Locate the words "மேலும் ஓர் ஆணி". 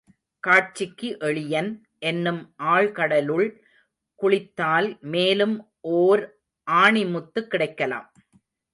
5.13-7.05